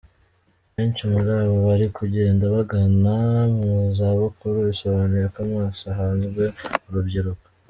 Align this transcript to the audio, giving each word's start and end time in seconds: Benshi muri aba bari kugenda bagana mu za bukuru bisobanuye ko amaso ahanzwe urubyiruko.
Benshi 0.73 1.03
muri 1.11 1.29
aba 1.39 1.57
bari 1.65 1.87
kugenda 1.97 2.43
bagana 2.55 3.15
mu 3.57 3.73
za 3.97 4.09
bukuru 4.21 4.57
bisobanuye 4.67 5.25
ko 5.33 5.39
amaso 5.47 5.83
ahanzwe 5.93 6.43
urubyiruko. 6.87 7.43